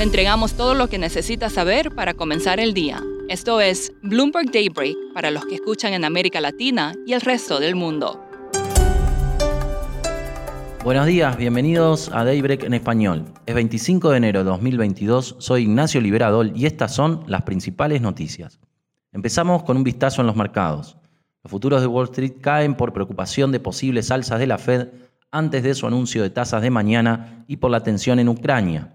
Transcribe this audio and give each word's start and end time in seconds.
Le 0.00 0.04
entregamos 0.04 0.54
todo 0.54 0.72
lo 0.72 0.88
que 0.88 0.96
necesita 0.96 1.50
saber 1.50 1.94
para 1.94 2.14
comenzar 2.14 2.58
el 2.58 2.72
día. 2.72 3.02
Esto 3.28 3.60
es 3.60 3.92
Bloomberg 4.02 4.50
Daybreak 4.50 4.96
para 5.12 5.30
los 5.30 5.44
que 5.44 5.56
escuchan 5.56 5.92
en 5.92 6.06
América 6.06 6.40
Latina 6.40 6.94
y 7.06 7.12
el 7.12 7.20
resto 7.20 7.60
del 7.60 7.74
mundo. 7.74 8.18
Buenos 10.82 11.04
días, 11.04 11.36
bienvenidos 11.36 12.10
a 12.14 12.24
Daybreak 12.24 12.62
en 12.62 12.72
español. 12.72 13.26
Es 13.44 13.54
25 13.54 14.08
de 14.08 14.16
enero 14.16 14.38
de 14.38 14.44
2022, 14.46 15.36
soy 15.38 15.64
Ignacio 15.64 16.00
Liberadol 16.00 16.54
y 16.56 16.64
estas 16.64 16.94
son 16.94 17.22
las 17.26 17.42
principales 17.42 18.00
noticias. 18.00 18.58
Empezamos 19.12 19.64
con 19.64 19.76
un 19.76 19.84
vistazo 19.84 20.22
en 20.22 20.28
los 20.28 20.36
mercados. 20.36 20.96
Los 21.44 21.50
futuros 21.50 21.82
de 21.82 21.86
Wall 21.86 22.06
Street 22.06 22.36
caen 22.40 22.74
por 22.74 22.94
preocupación 22.94 23.52
de 23.52 23.60
posibles 23.60 24.10
alzas 24.10 24.38
de 24.38 24.46
la 24.46 24.56
Fed 24.56 24.88
antes 25.30 25.62
de 25.62 25.74
su 25.74 25.86
anuncio 25.86 26.22
de 26.22 26.30
tasas 26.30 26.62
de 26.62 26.70
mañana 26.70 27.44
y 27.48 27.58
por 27.58 27.70
la 27.70 27.82
tensión 27.82 28.18
en 28.18 28.30
Ucrania. 28.30 28.94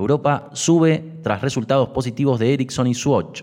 Europa 0.00 0.48
sube 0.54 1.18
tras 1.22 1.42
resultados 1.42 1.90
positivos 1.90 2.38
de 2.38 2.54
Ericsson 2.54 2.86
y 2.86 2.94
Swatch. 2.94 3.42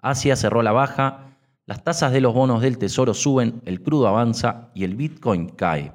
Asia 0.00 0.34
cerró 0.34 0.62
la 0.62 0.72
baja, 0.72 1.36
las 1.66 1.84
tasas 1.84 2.10
de 2.12 2.22
los 2.22 2.32
bonos 2.32 2.62
del 2.62 2.78
Tesoro 2.78 3.12
suben, 3.12 3.60
el 3.66 3.82
crudo 3.82 4.08
avanza 4.08 4.70
y 4.74 4.84
el 4.84 4.96
Bitcoin 4.96 5.50
cae. 5.50 5.92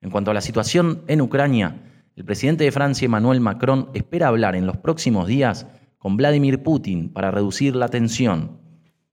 En 0.00 0.10
cuanto 0.10 0.30
a 0.30 0.34
la 0.34 0.40
situación 0.40 1.02
en 1.08 1.20
Ucrania, 1.20 1.82
el 2.14 2.24
presidente 2.24 2.64
de 2.64 2.72
Francia, 2.72 3.06
Emmanuel 3.06 3.40
Macron, 3.40 3.90
espera 3.94 4.28
hablar 4.28 4.54
en 4.54 4.66
los 4.66 4.76
próximos 4.76 5.26
días 5.26 5.66
con 5.98 6.16
Vladimir 6.16 6.62
Putin 6.62 7.12
para 7.12 7.30
reducir 7.30 7.74
la 7.74 7.88
tensión. 7.88 8.60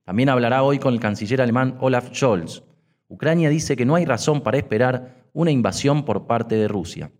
También 0.04 0.30
hablará 0.30 0.64
hoy 0.64 0.80
con 0.80 0.94
el 0.94 1.00
canciller 1.00 1.42
alemán 1.42 1.78
Olaf 1.80 2.14
Scholz. 2.14 2.64
Ucrania 3.08 3.50
dice 3.50 3.76
que 3.76 3.86
no 3.86 3.96
hay 3.96 4.06
razón 4.06 4.42
para 4.42 4.58
esperar 4.58 5.26
una 5.34 5.52
invasión 5.52 6.06
por 6.06 6.28
parte 6.28 6.56
de 6.56 6.68
Rusia. 6.68 7.12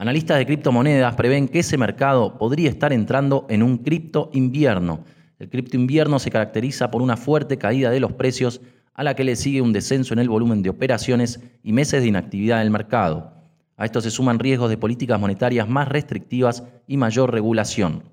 Analistas 0.00 0.38
de 0.38 0.46
criptomonedas 0.46 1.14
prevén 1.14 1.46
que 1.46 1.58
ese 1.58 1.76
mercado 1.76 2.38
podría 2.38 2.70
estar 2.70 2.90
entrando 2.90 3.44
en 3.50 3.62
un 3.62 3.76
cripto 3.76 4.30
invierno. 4.32 5.04
El 5.38 5.50
cripto 5.50 5.76
invierno 5.76 6.18
se 6.18 6.30
caracteriza 6.30 6.90
por 6.90 7.02
una 7.02 7.18
fuerte 7.18 7.58
caída 7.58 7.90
de 7.90 8.00
los 8.00 8.14
precios 8.14 8.62
a 8.94 9.04
la 9.04 9.14
que 9.14 9.24
le 9.24 9.36
sigue 9.36 9.60
un 9.60 9.74
descenso 9.74 10.14
en 10.14 10.20
el 10.20 10.30
volumen 10.30 10.62
de 10.62 10.70
operaciones 10.70 11.40
y 11.62 11.74
meses 11.74 12.00
de 12.00 12.08
inactividad 12.08 12.60
del 12.60 12.70
mercado. 12.70 13.34
A 13.76 13.84
esto 13.84 14.00
se 14.00 14.10
suman 14.10 14.38
riesgos 14.38 14.70
de 14.70 14.78
políticas 14.78 15.20
monetarias 15.20 15.68
más 15.68 15.86
restrictivas 15.86 16.64
y 16.86 16.96
mayor 16.96 17.30
regulación. 17.30 18.04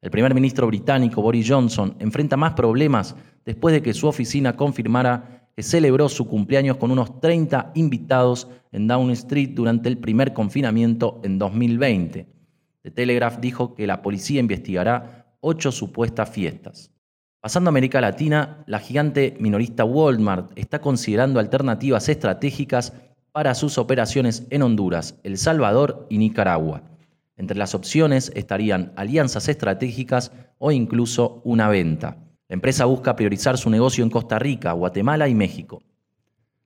El 0.00 0.10
primer 0.10 0.32
ministro 0.32 0.68
británico 0.68 1.20
Boris 1.20 1.46
Johnson 1.46 1.96
enfrenta 1.98 2.38
más 2.38 2.54
problemas 2.54 3.14
después 3.44 3.74
de 3.74 3.82
que 3.82 3.92
su 3.92 4.06
oficina 4.06 4.56
confirmara 4.56 5.37
que 5.58 5.64
celebró 5.64 6.08
su 6.08 6.28
cumpleaños 6.28 6.76
con 6.76 6.92
unos 6.92 7.20
30 7.20 7.72
invitados 7.74 8.46
en 8.70 8.86
Down 8.86 9.10
Street 9.10 9.50
durante 9.54 9.88
el 9.88 9.98
primer 9.98 10.32
confinamiento 10.32 11.20
en 11.24 11.36
2020. 11.36 12.28
The 12.82 12.90
Telegraph 12.92 13.40
dijo 13.40 13.74
que 13.74 13.88
la 13.88 14.00
policía 14.00 14.38
investigará 14.38 15.26
ocho 15.40 15.72
supuestas 15.72 16.30
fiestas. 16.30 16.92
Pasando 17.40 17.66
a 17.66 17.72
América 17.72 18.00
Latina, 18.00 18.62
la 18.68 18.78
gigante 18.78 19.36
minorista 19.40 19.84
Walmart 19.84 20.56
está 20.56 20.80
considerando 20.80 21.40
alternativas 21.40 22.08
estratégicas 22.08 22.92
para 23.32 23.56
sus 23.56 23.78
operaciones 23.78 24.46
en 24.50 24.62
Honduras, 24.62 25.18
El 25.24 25.38
Salvador 25.38 26.06
y 26.08 26.18
Nicaragua. 26.18 26.84
Entre 27.36 27.58
las 27.58 27.74
opciones 27.74 28.30
estarían 28.36 28.92
alianzas 28.94 29.48
estratégicas 29.48 30.30
o 30.58 30.70
incluso 30.70 31.40
una 31.42 31.68
venta. 31.68 32.27
La 32.48 32.54
empresa 32.54 32.86
busca 32.86 33.14
priorizar 33.14 33.58
su 33.58 33.68
negocio 33.68 34.02
en 34.02 34.08
Costa 34.08 34.38
Rica, 34.38 34.72
Guatemala 34.72 35.28
y 35.28 35.34
México. 35.34 35.82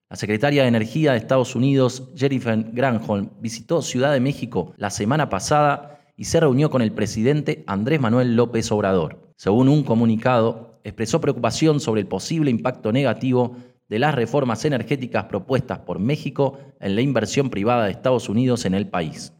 La 0.08 0.14
secretaria 0.14 0.62
de 0.62 0.68
Energía 0.68 1.10
de 1.10 1.18
Estados 1.18 1.56
Unidos, 1.56 2.08
Jennifer 2.14 2.56
Granholm, 2.72 3.30
visitó 3.40 3.82
Ciudad 3.82 4.12
de 4.12 4.20
México 4.20 4.74
la 4.76 4.90
semana 4.90 5.28
pasada 5.28 5.98
y 6.16 6.26
se 6.26 6.38
reunió 6.38 6.70
con 6.70 6.82
el 6.82 6.92
presidente 6.92 7.64
Andrés 7.66 8.00
Manuel 8.00 8.36
López 8.36 8.70
Obrador. 8.70 9.32
Según 9.34 9.68
un 9.68 9.82
comunicado, 9.82 10.78
expresó 10.84 11.20
preocupación 11.20 11.80
sobre 11.80 12.02
el 12.02 12.06
posible 12.06 12.52
impacto 12.52 12.92
negativo 12.92 13.56
de 13.88 13.98
las 13.98 14.14
reformas 14.14 14.64
energéticas 14.64 15.24
propuestas 15.24 15.80
por 15.80 15.98
México 15.98 16.60
en 16.78 16.94
la 16.94 17.00
inversión 17.00 17.50
privada 17.50 17.86
de 17.86 17.90
Estados 17.90 18.28
Unidos 18.28 18.66
en 18.66 18.74
el 18.74 18.86
país. 18.86 19.32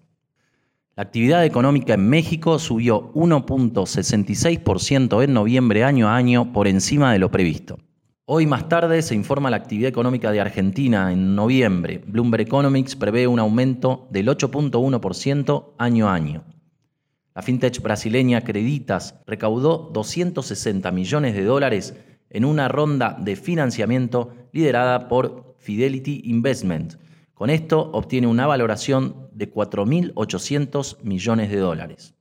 La 0.95 1.05
actividad 1.05 1.43
económica 1.47 1.95
en 1.95 2.07
México 2.07 2.59
subió 2.59 3.15
1.66% 3.15 5.25
en 5.25 5.33
noviembre 5.33 5.85
año 5.85 6.09
a 6.09 6.17
año 6.17 6.53
por 6.53 6.69
encima 6.69 7.15
de 7.15 7.19
lo 7.19 7.31
previsto. 7.31 7.79
Hoy 8.27 8.45
más 8.45 8.69
tarde 8.69 9.01
se 9.01 9.15
informa 9.15 9.49
la 9.49 9.57
actividad 9.57 9.89
económica 9.89 10.31
de 10.31 10.43
Argentina 10.43 11.11
en 11.11 11.35
noviembre. 11.35 12.05
Bloomberg 12.07 12.43
Economics 12.43 12.95
prevé 12.95 13.27
un 13.27 13.39
aumento 13.39 14.07
del 14.11 14.29
8.1% 14.29 15.73
año 15.79 16.11
a 16.11 16.15
año. 16.15 16.45
La 17.35 17.41
fintech 17.41 17.81
brasileña 17.81 18.43
Creditas 18.43 19.15
recaudó 19.27 19.89
260 19.95 20.91
millones 20.91 21.35
de 21.35 21.45
dólares 21.45 21.95
en 22.29 22.45
una 22.45 22.69
ronda 22.69 23.17
de 23.19 23.37
financiamiento 23.37 24.35
liderada 24.53 25.09
por 25.09 25.57
Fidelity 25.59 26.21
Investment, 26.27 26.97
con 27.35 27.51
esto 27.51 27.91
obtiene 27.93 28.27
una 28.27 28.47
valoración 28.47 29.29
de 29.33 29.53
4.800 29.53 31.03
millones 31.03 31.51
de 31.51 31.57
dólares. 31.57 32.15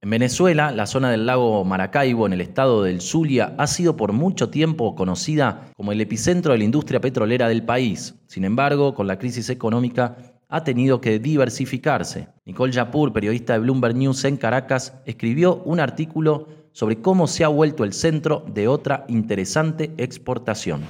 En 0.00 0.10
Venezuela, 0.10 0.70
la 0.70 0.86
zona 0.86 1.10
del 1.10 1.26
lago 1.26 1.64
Maracaibo, 1.64 2.26
en 2.26 2.32
el 2.32 2.40
estado 2.40 2.84
del 2.84 3.00
Zulia, 3.00 3.54
ha 3.58 3.66
sido 3.66 3.96
por 3.96 4.12
mucho 4.12 4.48
tiempo 4.48 4.94
conocida 4.94 5.72
como 5.76 5.90
el 5.90 6.00
epicentro 6.00 6.52
de 6.52 6.58
la 6.58 6.64
industria 6.64 7.00
petrolera 7.00 7.48
del 7.48 7.64
país. 7.64 8.14
Sin 8.26 8.44
embargo, 8.44 8.94
con 8.94 9.08
la 9.08 9.18
crisis 9.18 9.50
económica 9.50 10.16
ha 10.48 10.62
tenido 10.62 11.00
que 11.00 11.18
diversificarse. 11.18 12.28
Nicole 12.44 12.72
Yapur, 12.72 13.12
periodista 13.12 13.54
de 13.54 13.58
Bloomberg 13.58 13.96
News 13.96 14.24
en 14.24 14.36
Caracas, 14.36 14.94
escribió 15.04 15.56
un 15.64 15.80
artículo 15.80 16.46
sobre 16.72 17.00
cómo 17.00 17.26
se 17.26 17.42
ha 17.42 17.48
vuelto 17.48 17.82
el 17.82 17.92
centro 17.92 18.44
de 18.46 18.68
otra 18.68 19.04
interesante 19.08 19.92
exportación. 19.96 20.82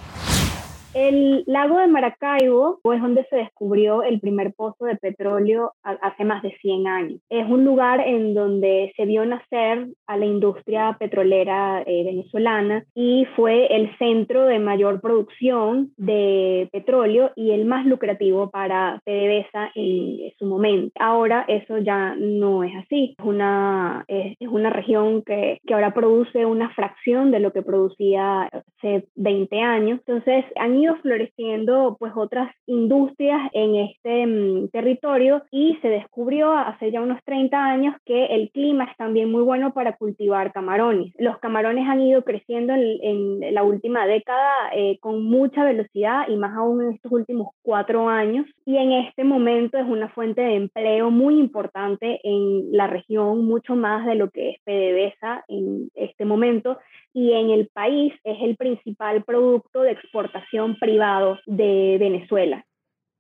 El 0.99 1.45
lago 1.47 1.79
de 1.79 1.87
Maracaibo 1.87 2.81
es 2.93 3.01
donde 3.01 3.25
se 3.31 3.37
descubrió 3.37 4.03
el 4.03 4.19
primer 4.19 4.53
pozo 4.53 4.85
de 4.85 4.97
petróleo 4.97 5.75
hace 5.85 6.25
más 6.25 6.43
de 6.43 6.51
100 6.61 6.87
años. 6.89 7.21
Es 7.31 7.49
un 7.49 7.65
lugar 7.65 8.01
en 8.01 8.35
donde 8.35 8.93
se 8.97 9.05
vio 9.05 9.25
nacer 9.25 9.87
a 10.09 10.17
la 10.17 10.27
industria 10.27 10.97
petrolera 10.99 11.85
eh, 11.87 12.03
venezolana 12.03 12.85
y 12.97 13.29
fue 13.37 13.67
el 13.77 13.97
centro 13.99 14.47
de 14.47 14.59
mayor 14.59 15.01
producción 15.01 15.93
de 15.99 16.69
petróleo 16.73 17.31
y 17.37 17.53
el 17.53 17.65
más 17.65 17.87
lucrativo 17.87 18.51
para 18.51 19.01
PDVSA 19.05 19.71
en 19.77 20.33
su 20.37 20.47
momento. 20.47 20.91
Ahora 20.99 21.45
eso 21.47 21.79
ya 21.79 22.17
no 22.17 22.65
es 22.65 22.73
así. 22.75 23.15
Es 23.17 23.25
una, 23.25 24.05
es 24.09 24.49
una 24.49 24.71
región 24.71 25.23
que, 25.23 25.61
que 25.65 25.75
ahora 25.75 25.95
produce 25.95 26.45
una 26.45 26.71
fracción 26.71 27.31
de 27.31 27.39
lo 27.39 27.53
que 27.53 27.63
producía 27.63 28.51
hace 28.79 29.07
20 29.15 29.61
años. 29.61 30.01
Entonces 30.05 30.45
han 30.57 30.77
ido 30.77 30.88
floreciendo 30.97 31.97
pues 31.99 32.13
otras 32.17 32.55
industrias 32.67 33.51
en 33.53 33.77
este 33.77 34.27
mm, 34.27 34.69
territorio 34.69 35.43
y 35.51 35.77
se 35.83 35.89
descubrió 35.89 36.53
hace 36.53 36.91
ya 36.91 37.01
unos 37.01 37.23
30 37.25 37.57
años 37.65 37.95
que 38.05 38.27
el 38.27 38.51
clima 38.51 38.85
es 38.85 38.97
también 38.97 39.31
muy 39.31 39.43
bueno 39.43 39.73
para 39.73 39.97
cultivar 39.97 40.53
camarones. 40.53 41.13
Los 41.19 41.39
camarones 41.39 41.89
han 41.89 42.03
ido 42.03 42.23
creciendo 42.23 42.75
en, 42.75 43.55
la 43.55 43.63
última 43.63 44.07
década 44.07 44.71
eh, 44.75 44.99
con 45.01 45.25
mucha 45.25 45.65
velocidad 45.65 46.29
y 46.29 46.37
más 46.37 46.57
aún 46.57 46.83
en 46.83 46.93
estos 46.93 47.11
últimos 47.13 47.49
cuatro 47.63 48.09
años 48.09 48.47
y 48.65 48.77
en 48.77 48.93
este 48.93 49.25
momento 49.25 49.79
es 49.79 49.87
una 49.87 50.09
fuente 50.09 50.43
de 50.43 50.57
empleo 50.57 51.11
muy 51.11 51.39
importante 51.39 52.21
en 52.23 52.73
la 52.73 52.87
región, 52.87 53.45
mucho 53.45 53.75
más 53.77 54.07
de 54.07 54.15
lo 54.15 54.31
que 54.31 54.51
es 54.51 54.57
PDVSA 54.65 55.45
en 55.49 55.91
este 55.95 56.25
momento 56.25 56.79
y 57.13 57.33
en 57.33 57.51
el 57.51 57.69
país 57.69 58.13
es 58.25 58.37
el 58.43 58.57
principal 58.57 59.25
producto 59.25 59.83
de 59.83 59.93
exportación 59.93 60.77
privado 60.79 61.39
de 61.47 61.97
Venezuela. 61.99 62.65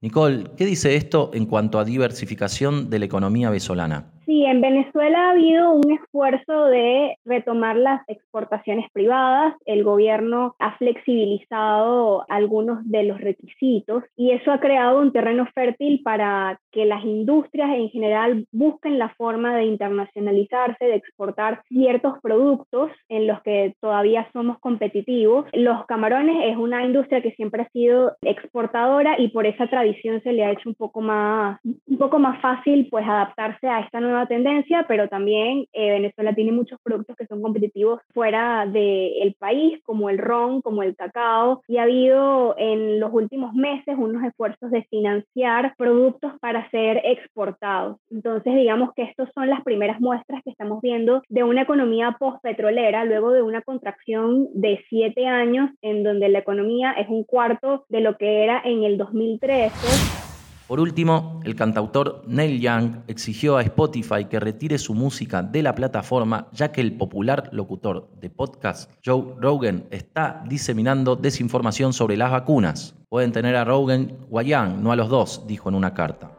Nicole, 0.01 0.45
¿qué 0.57 0.65
dice 0.65 0.95
esto 0.95 1.31
en 1.35 1.47
cuanto 1.47 1.79
a 1.79 1.85
diversificación 1.85 2.89
de 2.89 3.01
la 3.01 3.07
economía 3.07 3.51
venezolana? 3.51 4.13
Sí, 4.29 4.45
en 4.45 4.61
Venezuela 4.61 5.29
ha 5.29 5.31
habido 5.31 5.71
un 5.71 5.91
esfuerzo 5.91 6.67
de 6.67 7.17
retomar 7.25 7.77
las 7.77 8.07
exportaciones 8.09 8.85
privadas. 8.93 9.55
El 9.65 9.85
gobierno 9.85 10.55
ha 10.59 10.77
flexibilizado 10.77 12.27
algunos 12.29 12.87
de 12.91 13.05
los 13.05 13.19
requisitos 13.23 14.05
y 14.19 14.33
eso 14.33 14.53
ha 14.53 14.61
creado 14.61 15.01
un 15.01 15.13
terreno 15.13 15.47
fértil 15.55 16.03
para 16.05 16.61
que 16.73 16.85
las 16.85 17.03
industrias 17.07 17.71
en 17.71 17.89
general 17.89 18.45
busquen 18.53 18.99
la 18.99 19.09
forma 19.15 19.57
de 19.57 19.65
internacionalizarse, 19.65 20.85
de 20.85 20.97
exportar 20.97 21.63
ciertos 21.67 22.21
productos 22.21 22.91
en 23.09 23.29
los 23.29 23.41
que 23.41 23.77
todavía 23.81 24.29
somos 24.35 24.59
competitivos. 24.59 25.47
Los 25.55 25.87
camarones 25.87 26.53
es 26.53 26.59
una 26.59 26.85
industria 26.85 27.23
que 27.23 27.33
siempre 27.33 27.63
ha 27.63 27.71
sido 27.71 28.15
exportadora 28.21 29.19
y 29.19 29.29
por 29.29 29.47
esa 29.47 29.69
tradición 29.69 30.21
se 30.23 30.35
le 30.35 30.45
ha 30.45 30.53
hecho 30.53 30.69
un 30.69 30.75
poco 30.75 31.01
más, 31.01 31.59
un 31.65 31.97
poco 31.97 32.19
más 32.19 32.39
fácil 32.43 32.89
pues 32.91 33.09
adaptarse 33.09 33.67
a 33.67 33.81
esta 33.81 34.01
nueva 34.01 34.18
nueva 34.19 34.27
tendencia, 34.27 34.85
pero 34.89 35.09
también 35.09 35.67
eh, 35.73 35.91
Venezuela 35.93 36.35
tiene 36.35 36.53
muchos 36.53 36.81
productos 36.83 37.17
que 37.17 37.27
son 37.27 37.41
competitivos 37.41 38.01
fuera 38.13 38.67
del 38.67 39.35
país, 39.39 39.81
como 39.85 40.11
el 40.11 40.19
ron, 40.19 40.61
como 40.63 40.83
el 40.83 40.97
cacao, 40.97 41.63
y 41.69 41.79
ha 41.79 41.85
habido 41.85 42.55
en 42.59 43.01
los 43.01 43.13
últimos 43.13 43.55
meses 43.55 43.97
unos 43.97 44.25
esfuerzos 44.25 44.71
de 44.71 44.83
financiar 44.85 45.75
productos 45.77 46.33
para 46.41 46.69
ser 46.71 47.01
exportados. 47.05 47.99
Entonces, 48.11 48.55
digamos 48.55 48.93
que 48.95 49.03
estos 49.03 49.29
son 49.35 49.49
las 49.49 49.63
primeras 49.63 50.01
muestras 50.01 50.43
que 50.43 50.51
estamos 50.51 50.81
viendo 50.83 51.23
de 51.29 51.45
una 51.45 51.63
economía 51.63 52.17
post-petrolera, 52.19 53.05
luego 53.05 53.33
de 53.33 53.43
una 53.43 53.63
contracción 53.63 54.49
de 54.55 54.85
siete 54.89 55.27
años 55.27 55.71
en 55.83 56.03
donde 56.03 56.29
la 56.29 56.41
economía 56.41 56.93
es 56.93 57.09
un 57.09 57.25
cuarto 57.25 57.85
de 57.89 58.01
lo 58.01 58.17
que 58.17 58.45
era 58.45 58.61
en 58.65 58.85
el 58.85 58.99
2013. 58.99 60.28
Por 60.69 60.81
último, 60.81 61.41
el 61.45 61.57
cantautor 61.57 62.23
Neil 62.27 62.61
Young 62.61 62.97
exigió 63.09 63.57
a 63.57 63.63
Spotify 63.63 64.27
que 64.27 64.39
retire 64.39 64.77
su 64.77 64.93
música 64.93 65.43
de 65.43 65.63
la 65.63 65.75
plataforma 65.75 66.49
ya 66.53 66.71
que 66.73 66.83
el 66.83 66.93
popular 66.93 67.49
locutor 67.53 68.11
de 68.21 68.29
podcast 68.29 68.91
Joe 69.03 69.35
Rogan 69.41 69.87
está 69.91 70.45
diseminando 70.47 71.17
desinformación 71.17 71.95
sobre 71.95 72.19
las 72.19 72.31
vacunas. 72.31 72.95
Pueden 73.09 73.33
tener 73.33 73.57
a 73.57 73.65
Rogan 73.65 74.19
o 74.31 74.39
a 74.39 74.43
Young, 74.43 74.83
no 74.83 74.93
a 74.93 74.97
los 74.97 75.09
dos, 75.09 75.47
dijo 75.47 75.71
en 75.71 75.75
una 75.75 75.95
carta. 75.95 76.33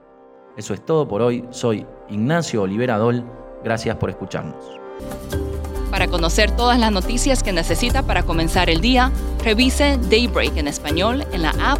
Eso 0.56 0.76
es 0.76 0.86
todo 0.86 1.08
por 1.08 1.24
hoy. 1.24 1.44
Soy 1.50 1.88
Ignacio 2.08 2.62
Oliveradol. 2.62 3.26
Gracias 3.64 3.96
por 3.96 4.12
escucharnos. 4.12 4.64
Para 5.90 6.08
conocer 6.08 6.52
todas 6.52 6.78
las 6.78 6.92
noticias 6.92 7.42
que 7.42 7.52
necesita 7.52 8.04
para 8.04 8.22
comenzar 8.22 8.70
el 8.70 8.80
día, 8.80 9.12
revise 9.44 9.98
Daybreak 10.12 10.56
en 10.58 10.68
español 10.68 11.26
en 11.32 11.42
la 11.42 11.50
app 11.60 11.80